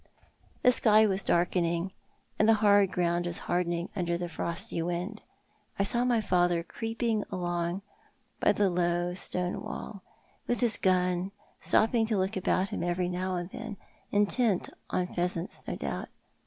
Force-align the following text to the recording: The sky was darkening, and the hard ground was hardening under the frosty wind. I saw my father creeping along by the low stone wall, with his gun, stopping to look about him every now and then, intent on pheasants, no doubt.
The 0.63 0.71
sky 0.71 1.05
was 1.05 1.23
darkening, 1.23 1.91
and 2.39 2.49
the 2.49 2.55
hard 2.55 2.91
ground 2.91 3.27
was 3.27 3.37
hardening 3.45 3.89
under 3.95 4.17
the 4.17 4.27
frosty 4.27 4.81
wind. 4.81 5.21
I 5.77 5.83
saw 5.83 6.03
my 6.05 6.21
father 6.21 6.63
creeping 6.63 7.23
along 7.31 7.83
by 8.39 8.53
the 8.53 8.71
low 8.71 9.13
stone 9.13 9.61
wall, 9.61 10.01
with 10.47 10.61
his 10.61 10.79
gun, 10.79 11.31
stopping 11.59 12.07
to 12.07 12.17
look 12.17 12.35
about 12.35 12.69
him 12.69 12.81
every 12.81 13.09
now 13.09 13.35
and 13.35 13.51
then, 13.51 13.77
intent 14.11 14.69
on 14.89 15.05
pheasants, 15.05 15.63
no 15.67 15.75
doubt. 15.75 16.09